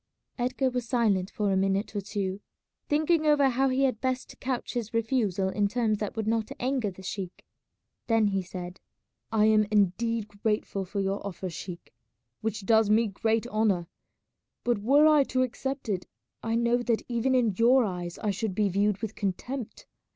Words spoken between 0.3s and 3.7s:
Edgar was silent for a minute or two, thinking over how